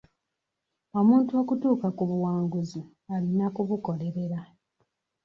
Omuntu 0.99 1.31
okutuuka 1.41 1.87
ku 1.97 2.03
buwanguzi 2.09 2.81
alina 3.13 3.47
kubukolerera. 3.55 4.39